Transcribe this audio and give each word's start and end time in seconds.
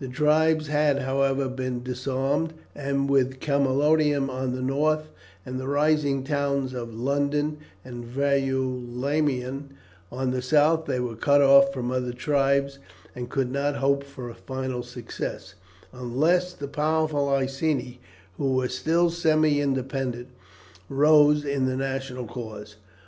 The 0.00 0.08
tribe 0.08 0.66
had, 0.66 0.98
however, 0.98 1.48
been 1.48 1.82
disarmed, 1.82 2.52
and 2.74 3.08
with 3.08 3.40
Camalodunum 3.40 4.28
on 4.28 4.54
the 4.54 4.60
north, 4.60 5.08
and 5.46 5.58
the 5.58 5.66
rising 5.66 6.24
towns 6.24 6.74
of 6.74 6.92
London 6.92 7.56
and 7.82 8.04
Verulamium 8.04 9.70
on 10.10 10.30
the 10.30 10.42
south, 10.42 10.84
they 10.84 11.00
were 11.00 11.16
cut 11.16 11.40
off 11.40 11.72
from 11.72 11.90
other 11.90 12.12
tribes, 12.12 12.80
and 13.14 13.30
could 13.30 13.50
not 13.50 13.76
hope 13.76 14.04
for 14.04 14.34
final 14.34 14.82
success, 14.82 15.54
unless 15.90 16.52
the 16.52 16.68
powerful 16.68 17.30
Iceni, 17.30 17.98
who 18.36 18.52
were 18.52 18.68
still 18.68 19.08
semi 19.08 19.58
independent, 19.58 20.28
rose 20.90 21.46
in 21.46 21.64
the 21.64 21.76
national 21.76 22.26
cause. 22.26 22.76